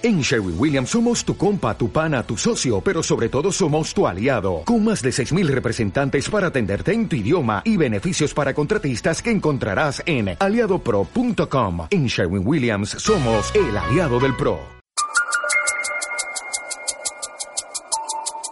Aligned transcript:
En 0.00 0.20
Sherwin 0.20 0.54
Williams 0.56 0.90
somos 0.90 1.24
tu 1.24 1.36
compa, 1.36 1.76
tu 1.76 1.90
pana, 1.90 2.22
tu 2.22 2.36
socio, 2.36 2.80
pero 2.80 3.02
sobre 3.02 3.28
todo 3.28 3.50
somos 3.50 3.92
tu 3.92 4.06
aliado, 4.06 4.62
con 4.64 4.84
más 4.84 5.02
de 5.02 5.10
6.000 5.10 5.48
representantes 5.48 6.30
para 6.30 6.46
atenderte 6.46 6.92
en 6.92 7.08
tu 7.08 7.16
idioma 7.16 7.62
y 7.64 7.76
beneficios 7.76 8.32
para 8.32 8.54
contratistas 8.54 9.20
que 9.20 9.32
encontrarás 9.32 10.00
en 10.06 10.36
aliadopro.com. 10.38 11.88
En 11.90 12.06
Sherwin 12.06 12.46
Williams 12.46 12.90
somos 12.90 13.52
el 13.56 13.76
aliado 13.76 14.20
del 14.20 14.36
PRO. 14.36 14.60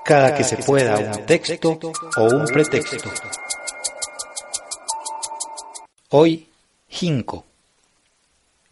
Cada 0.05 0.35
que 0.35 0.43
se 0.43 0.57
pueda 0.57 0.99
un 0.99 1.27
texto 1.27 1.79
o 2.17 2.25
un 2.25 2.45
pretexto. 2.47 3.09
Hoy, 6.11 6.49
Jinco. 6.89 7.45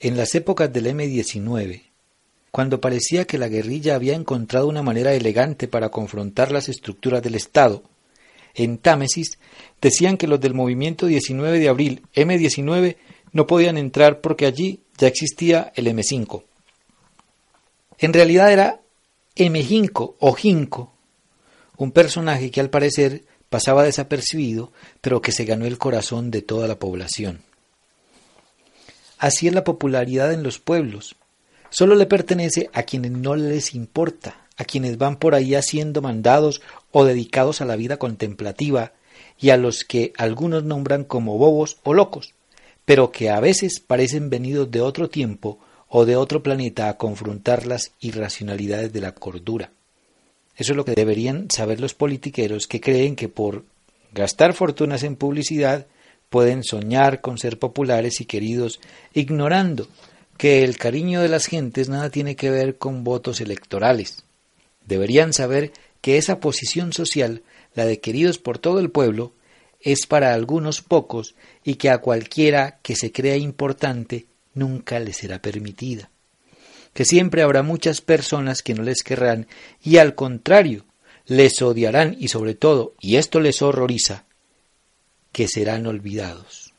En 0.00 0.16
las 0.16 0.34
épocas 0.34 0.72
del 0.72 0.88
M-19, 0.88 1.93
cuando 2.54 2.80
parecía 2.80 3.24
que 3.24 3.36
la 3.36 3.48
guerrilla 3.48 3.96
había 3.96 4.14
encontrado 4.14 4.68
una 4.68 4.80
manera 4.80 5.12
elegante 5.12 5.66
para 5.66 5.88
confrontar 5.88 6.52
las 6.52 6.68
estructuras 6.68 7.20
del 7.20 7.34
Estado. 7.34 7.82
En 8.54 8.78
Támesis 8.78 9.40
decían 9.82 10.16
que 10.16 10.28
los 10.28 10.40
del 10.40 10.54
movimiento 10.54 11.06
19 11.06 11.58
de 11.58 11.68
abril 11.68 12.02
M19 12.14 12.96
no 13.32 13.48
podían 13.48 13.76
entrar 13.76 14.20
porque 14.20 14.46
allí 14.46 14.84
ya 14.96 15.08
existía 15.08 15.72
el 15.74 15.88
M5. 15.88 16.44
En 17.98 18.12
realidad 18.12 18.52
era 18.52 18.80
M5 19.34 20.14
o 20.20 20.32
Jinco, 20.34 20.92
un 21.76 21.90
personaje 21.90 22.52
que 22.52 22.60
al 22.60 22.70
parecer 22.70 23.24
pasaba 23.50 23.82
desapercibido, 23.82 24.70
pero 25.00 25.20
que 25.20 25.32
se 25.32 25.44
ganó 25.44 25.66
el 25.66 25.76
corazón 25.76 26.30
de 26.30 26.40
toda 26.40 26.68
la 26.68 26.78
población. 26.78 27.42
Así 29.18 29.48
es 29.48 29.54
la 29.54 29.64
popularidad 29.64 30.32
en 30.32 30.44
los 30.44 30.60
pueblos, 30.60 31.16
solo 31.74 31.96
le 31.96 32.06
pertenece 32.06 32.70
a 32.72 32.84
quienes 32.84 33.10
no 33.10 33.34
les 33.34 33.74
importa, 33.74 34.46
a 34.56 34.64
quienes 34.64 34.96
van 34.96 35.16
por 35.16 35.34
ahí 35.34 35.56
haciendo 35.56 36.02
mandados 36.02 36.62
o 36.92 37.04
dedicados 37.04 37.60
a 37.60 37.64
la 37.64 37.74
vida 37.74 37.96
contemplativa, 37.96 38.92
y 39.40 39.50
a 39.50 39.56
los 39.56 39.82
que 39.82 40.12
algunos 40.16 40.62
nombran 40.62 41.02
como 41.02 41.36
bobos 41.36 41.78
o 41.82 41.92
locos, 41.92 42.32
pero 42.84 43.10
que 43.10 43.28
a 43.28 43.40
veces 43.40 43.80
parecen 43.80 44.30
venidos 44.30 44.70
de 44.70 44.82
otro 44.82 45.10
tiempo 45.10 45.58
o 45.88 46.04
de 46.04 46.14
otro 46.14 46.44
planeta 46.44 46.88
a 46.88 46.96
confrontar 46.96 47.66
las 47.66 47.90
irracionalidades 47.98 48.92
de 48.92 49.00
la 49.00 49.12
cordura. 49.12 49.72
Eso 50.56 50.74
es 50.74 50.76
lo 50.76 50.84
que 50.84 50.94
deberían 50.94 51.50
saber 51.50 51.80
los 51.80 51.94
politiqueros 51.94 52.68
que 52.68 52.80
creen 52.80 53.16
que 53.16 53.28
por 53.28 53.64
gastar 54.12 54.54
fortunas 54.54 55.02
en 55.02 55.16
publicidad 55.16 55.86
pueden 56.30 56.62
soñar 56.62 57.20
con 57.20 57.36
ser 57.36 57.58
populares 57.58 58.20
y 58.20 58.26
queridos, 58.26 58.80
ignorando 59.12 59.88
que 60.36 60.64
el 60.64 60.76
cariño 60.76 61.20
de 61.20 61.28
las 61.28 61.46
gentes 61.46 61.88
nada 61.88 62.10
tiene 62.10 62.36
que 62.36 62.50
ver 62.50 62.76
con 62.76 63.04
votos 63.04 63.40
electorales. 63.40 64.24
Deberían 64.86 65.32
saber 65.32 65.72
que 66.00 66.18
esa 66.18 66.40
posición 66.40 66.92
social, 66.92 67.42
la 67.74 67.86
de 67.86 68.00
queridos 68.00 68.38
por 68.38 68.58
todo 68.58 68.80
el 68.80 68.90
pueblo, 68.90 69.32
es 69.80 70.06
para 70.06 70.34
algunos 70.34 70.82
pocos 70.82 71.34
y 71.62 71.76
que 71.76 71.90
a 71.90 71.98
cualquiera 71.98 72.78
que 72.82 72.96
se 72.96 73.12
crea 73.12 73.36
importante 73.36 74.26
nunca 74.54 74.98
le 74.98 75.12
será 75.12 75.40
permitida. 75.40 76.10
Que 76.92 77.04
siempre 77.04 77.42
habrá 77.42 77.62
muchas 77.62 78.00
personas 78.00 78.62
que 78.62 78.74
no 78.74 78.82
les 78.82 79.02
querrán 79.02 79.46
y 79.82 79.98
al 79.98 80.14
contrario, 80.14 80.84
les 81.26 81.60
odiarán 81.62 82.16
y 82.18 82.28
sobre 82.28 82.54
todo, 82.54 82.94
y 83.00 83.16
esto 83.16 83.40
les 83.40 83.62
horroriza, 83.62 84.24
que 85.32 85.48
serán 85.48 85.86
olvidados 85.86 86.73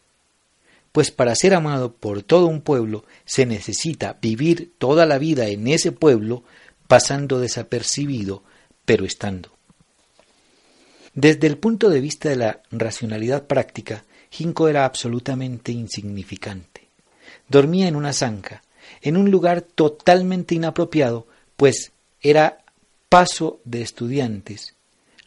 pues 0.95 1.11
para 1.11 1.35
ser 1.35 1.53
amado 1.53 1.91
por 1.91 2.23
todo 2.23 2.45
un 2.45 2.61
pueblo 2.61 3.03
se 3.25 3.45
necesita 3.45 4.17
vivir 4.21 4.75
toda 4.77 5.05
la 5.05 5.17
vida 5.17 5.49
en 5.49 5.67
ese 5.67 5.91
pueblo 5.91 6.45
pasando 6.87 7.41
desapercibido, 7.41 8.43
pero 8.85 9.03
estando. 9.03 9.51
Desde 11.13 11.47
el 11.47 11.57
punto 11.57 11.89
de 11.89 11.99
vista 11.99 12.29
de 12.29 12.37
la 12.37 12.61
racionalidad 12.71 13.45
práctica, 13.45 14.05
Jinko 14.31 14.69
era 14.69 14.85
absolutamente 14.85 15.73
insignificante. 15.73 16.87
Dormía 17.49 17.89
en 17.89 17.97
una 17.97 18.13
zanja, 18.13 18.63
en 19.01 19.17
un 19.17 19.29
lugar 19.29 19.63
totalmente 19.63 20.55
inapropiado, 20.55 21.27
pues 21.57 21.91
era 22.21 22.59
paso 23.09 23.59
de 23.65 23.81
estudiantes, 23.81 24.75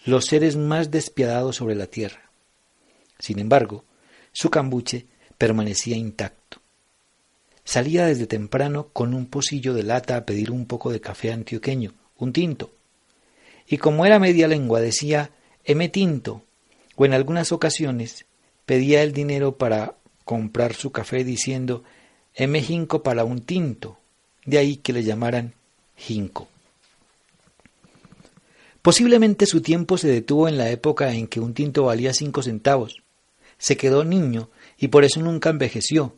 los 0.07 0.25
seres 0.25 0.57
más 0.57 0.91
despiadados 0.91 1.57
sobre 1.57 1.75
la 1.75 1.89
tierra. 1.89 2.31
Sin 3.19 3.39
embargo, 3.39 3.85
su 4.33 4.49
cambuche 4.49 5.05
permanecía 5.39 5.97
intacto. 5.97 6.61
Salía 7.65 8.07
desde 8.07 8.27
temprano 8.27 8.89
con 8.93 9.15
un 9.15 9.27
pocillo 9.27 9.73
de 9.75 9.85
lata 9.85 10.17
a 10.17 10.27
pedir 10.27 10.51
un 10.51 10.67
poco 10.67 10.91
de 10.91 11.01
café 11.01 11.33
antioqueño, 11.33 11.95
un 12.19 12.33
tinto. 12.33 12.71
Y 13.67 13.79
como 13.79 14.05
era 14.05 14.19
media 14.19 14.49
lengua 14.49 14.81
decía 14.81 15.31
M 15.65 15.89
tinto, 15.89 16.43
o 16.97 17.05
en 17.05 17.13
algunas 17.13 17.53
ocasiones 17.53 18.25
pedía 18.67 19.03
el 19.03 19.13
dinero 19.13 19.57
para 19.57 19.95
comprar 20.25 20.75
su 20.75 20.91
café 20.93 21.25
diciendo 21.25 21.85
M 22.35 22.61
jinco 22.63 23.03
para 23.03 23.25
un 23.25 23.41
tinto, 23.43 23.99
de 24.45 24.59
ahí 24.59 24.77
que 24.77 24.93
le 24.93 25.05
llamaran 25.05 25.55
jinco. 25.97 26.49
Posiblemente 28.81 29.45
su 29.45 29.61
tiempo 29.61 29.99
se 29.99 30.09
detuvo 30.09 30.49
en 30.49 30.57
la 30.57 30.71
época 30.71 31.13
en 31.13 31.27
que 31.27 31.41
un 31.41 31.53
tinto 31.53 31.85
valía 31.85 32.15
cinco 32.15 32.43
centavos. 32.43 33.03
Se 33.59 33.77
quedó 33.77 34.05
niño 34.05 34.49
y 34.79 34.89
por 34.89 35.05
eso 35.05 35.21
nunca 35.21 35.51
envejeció, 35.51 36.15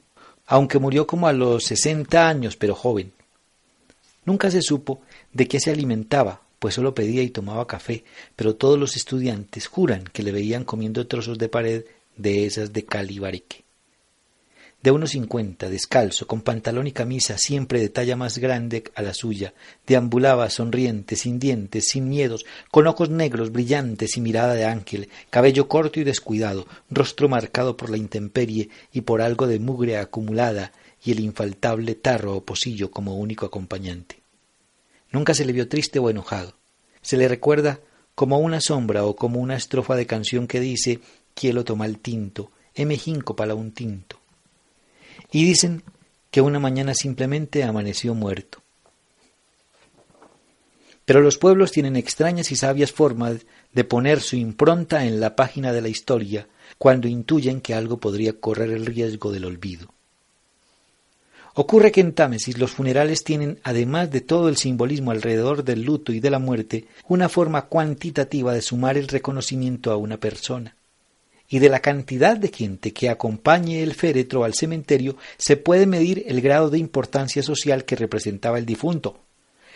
aunque 0.46 0.78
murió 0.78 1.06
como 1.06 1.26
a 1.26 1.32
los 1.32 1.64
sesenta 1.64 2.28
años, 2.28 2.56
pero 2.56 2.74
joven. 2.74 3.12
Nunca 4.24 4.50
se 4.50 4.62
supo 4.62 5.00
de 5.32 5.48
qué 5.48 5.60
se 5.60 5.70
alimentaba, 5.70 6.42
pues 6.58 6.74
solo 6.74 6.94
pedía 6.94 7.22
y 7.22 7.30
tomaba 7.30 7.66
café, 7.66 8.04
pero 8.36 8.56
todos 8.56 8.78
los 8.78 8.96
estudiantes 8.96 9.66
juran 9.66 10.04
que 10.04 10.22
le 10.22 10.32
veían 10.32 10.64
comiendo 10.64 11.06
trozos 11.06 11.38
de 11.38 11.48
pared 11.48 11.84
de 12.16 12.44
esas 12.44 12.72
de 12.72 12.84
calibarique 12.84 13.64
de 14.82 14.90
unos 14.90 15.10
cincuenta, 15.10 15.68
descalzo, 15.68 16.26
con 16.26 16.40
pantalón 16.40 16.86
y 16.86 16.92
camisa 16.92 17.36
siempre 17.36 17.80
de 17.80 17.90
talla 17.90 18.16
más 18.16 18.38
grande 18.38 18.84
a 18.94 19.02
la 19.02 19.12
suya, 19.12 19.52
deambulaba 19.86 20.48
sonriente, 20.48 21.16
sin 21.16 21.38
dientes, 21.38 21.88
sin 21.88 22.08
miedos, 22.08 22.46
con 22.70 22.86
ojos 22.86 23.10
negros 23.10 23.52
brillantes 23.52 24.16
y 24.16 24.22
mirada 24.22 24.54
de 24.54 24.64
ángel, 24.64 25.10
cabello 25.28 25.68
corto 25.68 26.00
y 26.00 26.04
descuidado, 26.04 26.66
rostro 26.88 27.28
marcado 27.28 27.76
por 27.76 27.90
la 27.90 27.98
intemperie 27.98 28.70
y 28.90 29.02
por 29.02 29.20
algo 29.20 29.46
de 29.46 29.58
mugre 29.58 29.98
acumulada, 29.98 30.72
y 31.02 31.12
el 31.12 31.20
infaltable 31.20 31.94
tarro 31.94 32.36
o 32.36 32.44
pocillo 32.44 32.90
como 32.90 33.16
único 33.16 33.46
acompañante. 33.46 34.20
Nunca 35.10 35.34
se 35.34 35.44
le 35.44 35.52
vio 35.52 35.68
triste 35.68 35.98
o 35.98 36.08
enojado. 36.10 36.54
Se 37.00 37.16
le 37.16 37.26
recuerda 37.26 37.80
como 38.14 38.38
una 38.38 38.60
sombra 38.60 39.04
o 39.04 39.16
como 39.16 39.40
una 39.40 39.56
estrofa 39.56 39.96
de 39.96 40.06
canción 40.06 40.46
que 40.46 40.60
dice 40.60 41.00
Quiero 41.34 41.64
tomar 41.64 41.88
el 41.88 41.98
tinto, 41.98 42.50
m 42.74 42.94
jinco 42.98 43.34
para 43.34 43.54
un 43.54 43.72
tinto 43.72 44.19
y 45.30 45.44
dicen 45.44 45.82
que 46.30 46.40
una 46.40 46.58
mañana 46.58 46.94
simplemente 46.94 47.64
amaneció 47.64 48.14
muerto. 48.14 48.62
Pero 51.04 51.20
los 51.20 51.38
pueblos 51.38 51.72
tienen 51.72 51.96
extrañas 51.96 52.52
y 52.52 52.56
sabias 52.56 52.92
formas 52.92 53.38
de 53.72 53.84
poner 53.84 54.20
su 54.20 54.36
impronta 54.36 55.04
en 55.04 55.18
la 55.18 55.34
página 55.34 55.72
de 55.72 55.80
la 55.80 55.88
historia 55.88 56.46
cuando 56.78 57.08
intuyen 57.08 57.60
que 57.60 57.74
algo 57.74 57.98
podría 57.98 58.38
correr 58.38 58.70
el 58.70 58.86
riesgo 58.86 59.32
del 59.32 59.44
olvido. 59.44 59.92
Ocurre 61.54 61.90
que 61.90 62.00
en 62.00 62.12
Támesis 62.12 62.58
los 62.58 62.70
funerales 62.70 63.24
tienen, 63.24 63.58
además 63.64 64.12
de 64.12 64.20
todo 64.20 64.48
el 64.48 64.56
simbolismo 64.56 65.10
alrededor 65.10 65.64
del 65.64 65.82
luto 65.82 66.12
y 66.12 66.20
de 66.20 66.30
la 66.30 66.38
muerte, 66.38 66.86
una 67.08 67.28
forma 67.28 67.62
cuantitativa 67.62 68.54
de 68.54 68.62
sumar 68.62 68.96
el 68.96 69.08
reconocimiento 69.08 69.90
a 69.90 69.96
una 69.96 70.16
persona 70.16 70.76
y 71.50 71.58
de 71.58 71.68
la 71.68 71.80
cantidad 71.80 72.36
de 72.36 72.48
gente 72.48 72.92
que 72.92 73.10
acompañe 73.10 73.82
el 73.82 73.94
féretro 73.94 74.44
al 74.44 74.54
cementerio 74.54 75.16
se 75.36 75.56
puede 75.56 75.84
medir 75.84 76.24
el 76.28 76.40
grado 76.40 76.70
de 76.70 76.78
importancia 76.78 77.42
social 77.42 77.84
que 77.84 77.96
representaba 77.96 78.56
el 78.56 78.64
difunto, 78.64 79.18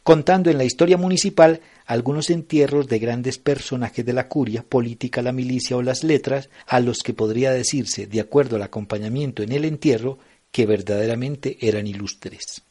contando 0.05 0.51
en 0.51 0.57
la 0.57 0.65
historia 0.65 0.97
municipal 0.97 1.61
algunos 1.85 2.31
entierros 2.31 2.87
de 2.87 3.01
grandes 3.01 3.39
personajes 3.39 4.07
de 4.07 4.13
la 4.13 4.29
curia, 4.29 4.63
política, 4.63 5.21
la 5.21 5.33
milicia 5.33 5.77
o 5.77 5.83
las 5.83 6.05
letras, 6.05 6.49
a 6.69 6.79
los 6.79 7.03
que 7.03 7.13
podría 7.13 7.51
decirse, 7.51 8.07
de 8.07 8.21
acuerdo 8.21 8.55
al 8.57 8.63
acompañamiento 8.63 9.43
en 9.43 9.51
el 9.51 9.65
entierro, 9.65 10.19
que 10.53 10.67
verdaderamente 10.67 11.59
eran 11.61 11.89
ilustres. 11.89 12.63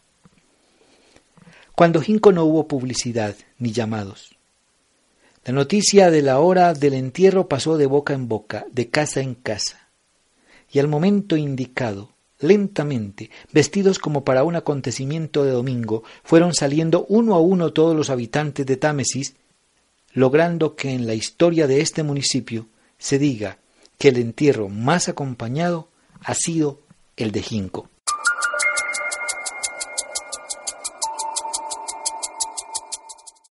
Cuando 1.75 2.01
Jinco 2.01 2.31
no 2.31 2.45
hubo 2.45 2.67
publicidad 2.67 3.35
ni 3.57 3.73
llamados, 3.73 4.37
la 5.45 5.51
noticia 5.51 6.09
de 6.09 6.21
la 6.21 6.39
hora 6.39 6.73
del 6.73 6.93
entierro 6.93 7.49
pasó 7.49 7.77
de 7.77 7.85
boca 7.85 8.13
en 8.13 8.29
boca, 8.29 8.65
de 8.71 8.89
casa 8.89 9.19
en 9.19 9.35
casa. 9.35 9.89
Y 10.71 10.79
al 10.79 10.87
momento 10.87 11.35
indicado, 11.35 12.11
lentamente, 12.39 13.29
vestidos 13.51 13.99
como 13.99 14.23
para 14.23 14.45
un 14.45 14.55
acontecimiento 14.55 15.43
de 15.43 15.51
domingo, 15.51 16.03
fueron 16.23 16.53
saliendo 16.53 17.05
uno 17.09 17.35
a 17.35 17.41
uno 17.41 17.73
todos 17.73 17.93
los 17.93 18.09
habitantes 18.09 18.65
de 18.65 18.77
Támesis, 18.77 19.35
logrando 20.13 20.75
que 20.75 20.91
en 20.91 21.07
la 21.07 21.13
historia 21.13 21.67
de 21.67 21.81
este 21.81 22.03
municipio 22.03 22.67
se 22.97 23.19
diga 23.19 23.57
que 23.97 24.09
el 24.09 24.17
entierro 24.17 24.69
más 24.69 25.09
acompañado 25.09 25.89
ha 26.21 26.35
sido 26.35 26.79
el 27.17 27.33
de 27.33 27.41
Jinco. 27.41 27.89